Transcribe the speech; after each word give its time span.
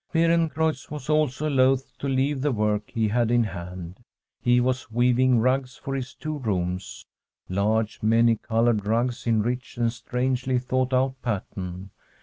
Beerencreutz 0.11 0.89
was 0.89 1.11
also 1.11 1.47
loath 1.47 1.95
to 1.99 2.07
leave 2.07 2.41
the 2.41 2.51
work 2.51 2.81
he 2.89 3.09
had 3.09 3.29
in 3.29 3.43
hand. 3.43 3.99
He 4.41 4.59
was 4.59 4.89
weaving 4.91 5.39
rugs 5.39 5.77
for 5.77 5.93
his 5.93 6.15
two 6.15 6.39
rooms— 6.39 7.05
large, 7.49 8.01
many 8.01 8.37
coloured 8.37 8.87
rugs 8.87 9.27
in 9.27 9.41
a 9.41 9.43
rich 9.43 9.77
and 9.77 9.93
strangely 9.93 10.57
thought 10.57 10.91
out 10.91 11.21
pattern. 11.21 11.91